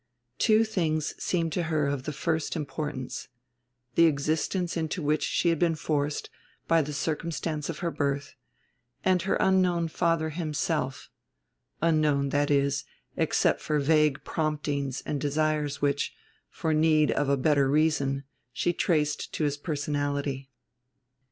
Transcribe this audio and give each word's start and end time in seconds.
Two 0.39 0.63
things 0.63 1.13
seemed 1.23 1.53
to 1.53 1.61
her 1.69 1.85
of 1.85 2.05
the 2.05 2.11
first 2.11 2.55
importance 2.55 3.27
the 3.93 4.07
existence 4.07 4.75
into 4.75 4.99
which 5.03 5.21
she 5.21 5.49
had 5.49 5.59
been 5.59 5.75
forced 5.75 6.31
by 6.67 6.81
the 6.81 6.91
circumstance 6.91 7.69
of 7.69 7.79
her 7.85 7.91
birth, 7.91 8.33
and 9.05 9.21
her 9.21 9.35
unknown 9.35 9.87
father 9.87 10.31
himself: 10.31 11.11
unknown, 11.83 12.29
that 12.29 12.49
is, 12.49 12.83
except 13.15 13.61
for 13.61 13.77
vague 13.79 14.23
promptings 14.23 15.03
and 15.05 15.21
desires 15.21 15.83
which, 15.83 16.15
for 16.49 16.73
need 16.73 17.11
of 17.11 17.29
a 17.29 17.37
better 17.37 17.69
reason, 17.69 18.23
she 18.51 18.73
traced 18.73 19.31
to 19.33 19.43
his 19.43 19.55
personality. 19.55 20.49